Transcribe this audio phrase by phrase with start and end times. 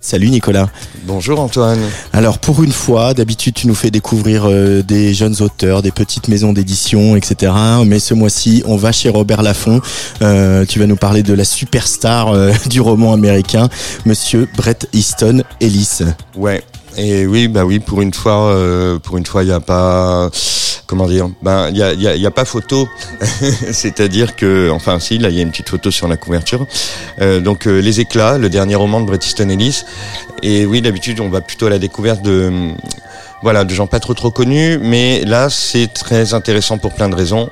[0.00, 0.68] Salut Nicolas.
[1.06, 1.80] Bonjour Antoine.
[2.12, 6.28] Alors pour une fois, d'habitude tu nous fais découvrir euh, des jeunes auteurs, des petites
[6.28, 7.52] maisons d'édition, etc.
[7.84, 9.80] Mais ce mois-ci, on va chez Robert Laffont.
[10.22, 13.68] Euh, tu vas nous parler de la superstar euh, du roman américain,
[14.06, 15.98] Monsieur Brett Easton Ellis.
[16.36, 16.62] Ouais.
[16.98, 18.54] Et oui, bah oui, pour une fois,
[19.02, 20.30] pour une fois, il n'y a pas
[20.88, 22.88] comment dire ben il y a, pas photo.
[23.72, 26.66] C'est-à-dire que enfin si là il y a une petite photo sur la couverture.
[27.20, 29.84] Euh, donc euh, les éclats le dernier roman de Bret Easton Ellis.
[30.42, 32.70] Et oui d'habitude on va plutôt à la découverte de
[33.42, 34.78] voilà de gens pas trop trop connus.
[34.78, 37.50] Mais là c'est très intéressant pour plein de raisons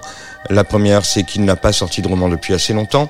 [0.50, 3.08] la première, c'est qu'il n'a pas sorti de roman depuis assez longtemps,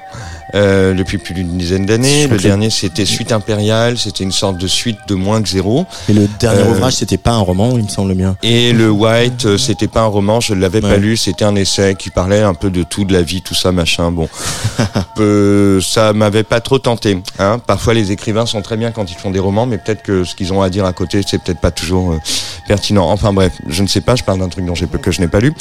[0.55, 2.27] euh, depuis plus d'une dizaine d'années.
[2.27, 5.87] Le dernier, c'était Suite impériale, c'était une sorte de suite de moins que zéro.
[6.09, 8.37] Et le dernier euh, ouvrage, c'était pas un roman, il me semble bien.
[8.43, 11.95] Et le White, euh, c'était pas un roman, je l'avais pas lu, c'était un essai
[11.95, 14.11] qui parlait un peu de tout, de la vie, tout ça, machin.
[14.11, 14.29] Bon,
[15.19, 17.19] euh, ça m'avait pas trop tenté.
[17.39, 17.59] Hein.
[17.67, 20.35] Parfois, les écrivains sont très bien quand ils font des romans, mais peut-être que ce
[20.35, 22.19] qu'ils ont à dire à côté, c'est peut-être pas toujours euh,
[22.67, 23.09] pertinent.
[23.11, 25.29] Enfin bref, je ne sais pas, je parle d'un truc dont j'ai que je n'ai
[25.29, 25.53] pas lu.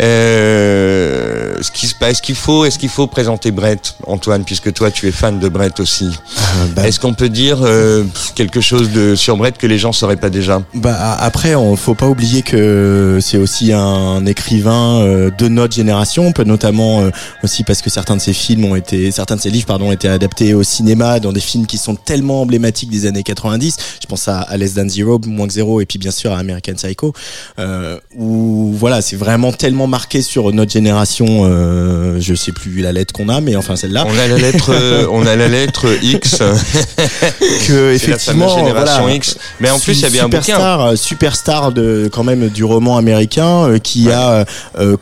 [0.00, 4.44] Euh, euh, ce qui se passe, est-ce qu'il faut, est-ce qu'il faut présenter Brett, Antoine,
[4.44, 6.06] puisque toi tu es fan de Brett aussi?
[6.06, 9.92] Euh, bah, est-ce qu'on peut dire euh, quelque chose de sur Brett que les gens
[9.92, 10.62] sauraient pas déjà?
[10.74, 16.44] Bah après, on faut pas oublier que c'est aussi un écrivain de notre génération, peut
[16.44, 17.10] notamment
[17.42, 19.92] aussi parce que certains de ses films ont été, certains de ses livres pardon, ont
[19.92, 23.76] été adaptés au cinéma dans des films qui sont tellement emblématiques des années 90.
[24.00, 26.38] Je pense à, à Less Than Zero, moins que zéro, et puis bien sûr à
[26.38, 27.12] American Psycho,
[27.58, 32.92] euh, où voilà, c'est vraiment tellement marqué sur notre génération euh, je sais plus la
[32.92, 34.04] lettre qu'on a, mais enfin celle-là.
[34.06, 36.38] On a la lettre, euh, on a la lettre X.
[37.66, 39.36] que effectivement, la génération X.
[39.60, 40.60] Mais en plus, il y avait un bouquin.
[40.62, 44.44] Euh, superstar de quand même du roman américain qui a,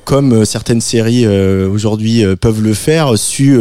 [0.04, 3.58] comme certaines séries aujourd'hui peuvent le faire, su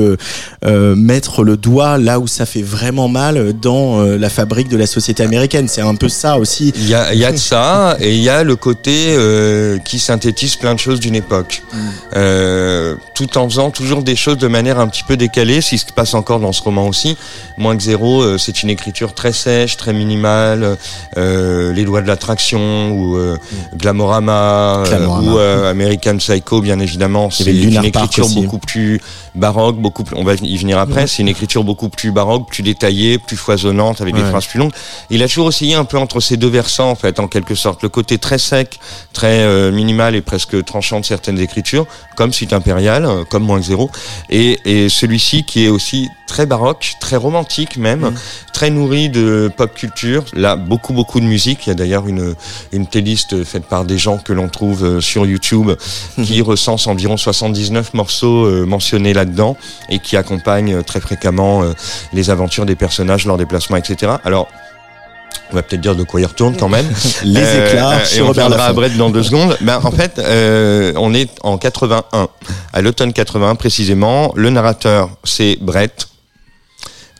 [0.64, 5.24] mettre le doigt là où ça fait vraiment mal dans la fabrique de la société
[5.24, 5.68] américaine.
[5.68, 6.74] C'est un peu ça aussi.
[6.76, 9.16] Il y a, y a de ça et il y a le côté
[9.86, 11.62] qui synthétise plein de choses d'une époque.
[11.74, 11.78] Mm.
[12.30, 15.78] Euh, tout en faisant toujours des choses de manière un petit peu décalée, ce qui
[15.78, 17.17] se passe encore dans ce roman aussi.
[17.57, 20.78] Moins que zéro, euh, c'est une écriture très sèche, très minimale,
[21.18, 23.35] euh, les lois de l'attraction ou euh,
[23.75, 24.84] Glamorama,
[25.22, 27.29] ou American Psycho, bien évidemment.
[27.29, 29.01] C'est une écriture beaucoup plus
[29.35, 31.07] baroque, beaucoup plus, on va y venir après.
[31.07, 34.72] C'est une écriture beaucoup plus baroque, plus détaillée, plus foisonnante, avec des phrases plus longues.
[35.09, 37.84] Il a toujours essayé un peu entre ces deux versants, en fait, en quelque sorte,
[37.84, 38.79] le côté très sec,
[39.12, 41.85] très minimal et presque tranchant de certaines écritures,
[42.19, 43.90] comme Suite impériale, euh, comme Moins zéro,
[44.30, 48.13] et, et celui-ci qui est aussi très baroque, très romantique même, mm.
[48.53, 50.25] très nourri de pop culture.
[50.34, 51.66] Là, beaucoup beaucoup de musique.
[51.66, 52.35] Il y a d'ailleurs une
[52.74, 55.72] une playlist faite par des gens que l'on trouve euh, sur YouTube
[56.18, 56.24] mm.
[56.24, 59.56] qui recense environ 79 morceaux euh, mentionnés là-dedans
[59.88, 61.63] et qui accompagnent très fréquemment
[62.12, 64.12] les aventures des personnages, leurs déplacements, etc.
[64.25, 64.50] Alors
[65.52, 66.86] on va peut-être dire de quoi il retourne quand même.
[67.24, 69.58] Les éclats euh, et on reviendra à Brett dans deux secondes.
[69.62, 72.28] Ben, en fait, euh, on est en 81,
[72.74, 74.32] à l'automne 81 précisément.
[74.36, 76.09] Le narrateur, c'est Brett,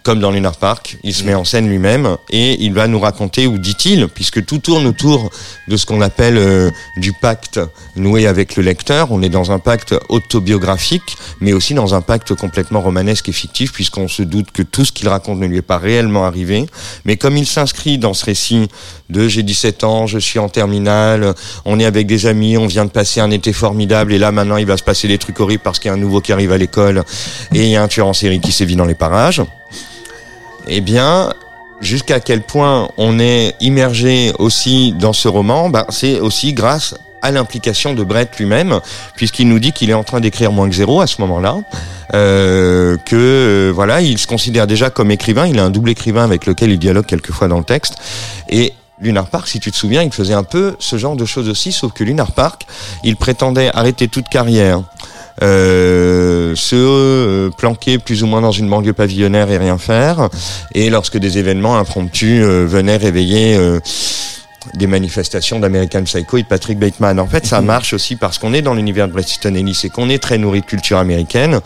[0.04, 3.48] comme dans Lunar Park, il se met en scène lui-même et il va nous raconter,
[3.48, 5.30] ou dit-il, puisque tout tourne autour
[5.68, 7.60] de ce qu'on appelle euh, du pacte
[7.96, 9.12] noué avec le lecteur.
[9.12, 13.74] On est dans un pacte autobiographique, mais aussi dans un pacte complètement romanesque et fictif,
[13.74, 16.66] puisqu'on se doute que tout ce qu'il raconte ne lui est pas réellement arrivé.
[17.06, 18.70] Mais comme il s'inscrit dans ce récit
[19.10, 21.34] de j'ai 17 ans, je suis en terminale,
[21.66, 24.58] on est avec des amis, on vient de passer un été formidable, et là maintenant
[24.58, 26.52] il va se passer des trucs horribles parce qu'il y a un nouveau qui arrive
[26.52, 27.04] à l'école
[27.54, 29.42] et il y a un tueur en série qui sévit dans les parages
[30.69, 31.34] eh bien,
[31.81, 37.31] jusqu'à quel point on est immergé aussi dans ce roman, bah, c'est aussi grâce à
[37.31, 38.80] l'implication de Brett lui-même,
[39.16, 41.57] puisqu'il nous dit qu'il est en train d'écrire moins que zéro à ce moment-là,
[42.13, 46.24] euh, que euh, voilà, il se considère déjà comme écrivain, il a un double écrivain
[46.24, 47.96] avec lequel il dialogue quelquefois dans le texte,
[48.47, 51.47] et Lunar Park, si tu te souviens, il faisait un peu ce genre de choses
[51.47, 52.66] aussi, sauf que Lunar Park,
[53.03, 54.81] il prétendait arrêter toute carrière,
[55.42, 60.30] euh, se euh, planquer plus ou moins dans une banlieue pavillonnaire et rien faire.
[60.74, 63.80] Et lorsque des événements impromptus euh, venaient réveiller euh,
[64.75, 67.19] des manifestations d'American Psycho et de Patrick Bateman.
[67.19, 67.68] En fait, ça mhm.
[67.68, 70.38] marche aussi parce qu'on est dans l'univers de Bret Easton Ellis et qu'on est très
[70.38, 71.60] nourri de culture américaine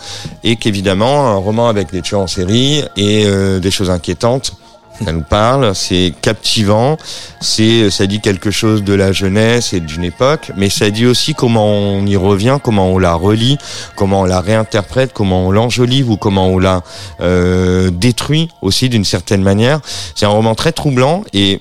[0.44, 3.26] et qu'évidemment, un roman avec des tueurs en série et
[3.60, 4.56] des choses inquiétantes
[5.06, 6.98] ça nous parle, c'est captivant,
[7.42, 11.34] c'est ça dit quelque chose de la jeunesse et d'une époque, mais ça dit aussi
[11.34, 13.58] comment on y revient, comment on la relit,
[13.96, 16.84] comment on la réinterprète, comment on l'enjolive ou comment on la
[17.22, 19.80] euh, détruit aussi d'une certaine manière.
[20.16, 21.60] C'est un roman très troublant et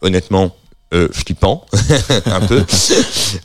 [0.00, 0.50] honnêtement
[0.94, 1.66] euh, flippant,
[2.26, 2.64] un peu.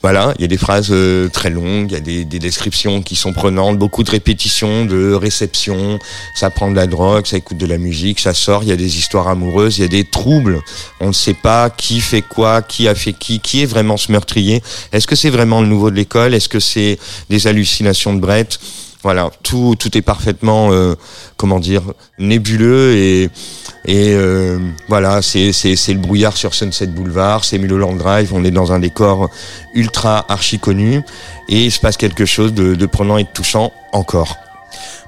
[0.02, 3.02] voilà, il y a des phrases euh, très longues, il y a des, des, descriptions
[3.02, 5.98] qui sont prenantes, beaucoup de répétitions, de réceptions.
[6.36, 8.64] Ça prend de la drogue, ça écoute de la musique, ça sort.
[8.64, 10.62] Il y a des histoires amoureuses, il y a des troubles.
[11.00, 14.12] On ne sait pas qui fait quoi, qui a fait qui, qui est vraiment ce
[14.12, 14.62] meurtrier.
[14.92, 16.34] Est-ce que c'est vraiment le nouveau de l'école?
[16.34, 17.00] Est-ce que c'est
[17.30, 18.60] des hallucinations de Brett?
[19.02, 20.96] Voilà, tout tout est parfaitement euh,
[21.38, 21.84] comment dire
[22.18, 23.30] nébuleux et
[23.86, 24.60] et euh,
[24.90, 29.30] voilà, c'est le brouillard sur Sunset Boulevard, c'est Mulholland Drive, on est dans un décor
[29.74, 31.02] ultra archi connu
[31.48, 34.36] et il se passe quelque chose de prenant et de touchant encore.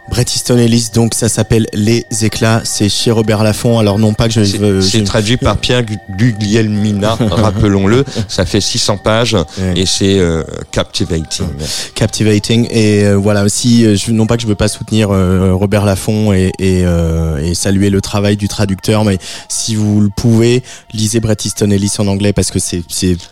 [0.09, 3.79] Bret Easton Ellis, donc ça s'appelle Les Éclats, c'est chez Robert Laffont.
[3.79, 4.81] Alors non pas que je veux...
[4.81, 5.83] C'est traduit par Pierre
[6.17, 8.03] Guglielmina, rappelons-le.
[8.27, 9.37] Ça fait 600 pages
[9.75, 11.47] et c'est euh, captivating.
[11.95, 16.33] Captivating et euh, voilà aussi, euh, non pas que je veux pas soutenir Robert Laffont
[16.33, 20.63] et, et, et, saluer le travail du traducteur, mais si vous le pouvez,
[20.93, 22.83] lisez Bret Easton Ellis en anglais parce que c'est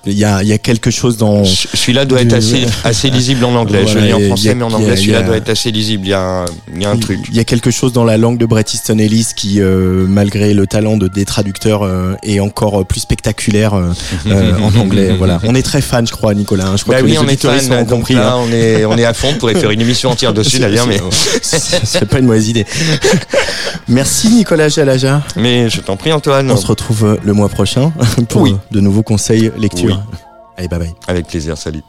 [0.05, 1.43] il y a il y a quelque chose dans.
[1.43, 3.85] Celui-là doit être assez assez lisible en anglais.
[3.87, 6.05] je lis en français, mais en anglais celui-là doit être assez lisible.
[6.05, 7.19] Il y a il y a un truc.
[7.29, 10.53] Il y a quelque chose dans la langue de Bret Easton Ellis qui, euh, malgré
[10.53, 13.73] le talent de, des traducteurs, euh, est encore plus spectaculaire
[14.27, 15.15] euh, en anglais.
[15.17, 15.39] Voilà.
[15.43, 16.67] On est très fan, je crois, Nicolas.
[16.67, 16.77] Hein.
[16.77, 18.13] Je crois bah que oui, les on est fan, ont compris.
[18.13, 18.45] Là, hein.
[18.47, 19.29] on est on est à fond.
[19.31, 20.99] On pourrait faire une émission entière dessus d'ailleurs, mais
[21.41, 22.65] c'est pas une mauvaise idée.
[23.87, 25.23] Merci Nicolas Jalaja.
[25.35, 26.51] Mais je t'en prie Antoine.
[26.51, 27.91] On se retrouve le mois prochain
[28.29, 28.55] pour oui.
[28.71, 30.03] de nouveaux conseils lecture.
[30.11, 30.19] Oui.
[30.57, 30.93] Allez, bye bye.
[31.07, 31.57] Avec plaisir.
[31.57, 31.83] Salut.